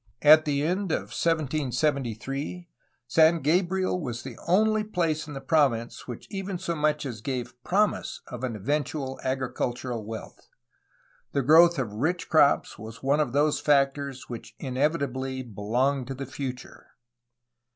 At 0.23 0.45
the 0.45 0.63
end 0.63 0.91
of 0.91 1.13
1773 1.13 2.67
San 3.05 3.39
Gabriel 3.43 4.01
was 4.01 4.23
the 4.23 4.35
only 4.47 4.83
place 4.83 5.27
in 5.27 5.35
the 5.35 5.41
province 5.41 6.07
which 6.07 6.25
even 6.31 6.57
so 6.57 6.73
much 6.73 7.05
as 7.05 7.21
gave 7.21 7.53
promise 7.63 8.21
of 8.25 8.43
an 8.43 8.55
eventual 8.55 9.19
agricultural 9.23 10.03
wealth. 10.03 10.47
The 11.33 11.43
growth 11.43 11.77
of 11.77 11.93
rich 11.93 12.29
crops 12.29 12.79
was 12.79 13.03
one 13.03 13.19
of 13.19 13.31
those 13.31 13.59
factors 13.59 14.27
which 14.27 14.55
inevitably 14.57 15.43
belonged 15.43 16.07
to 16.07 16.15
the 16.15 16.25
future. 16.25 16.87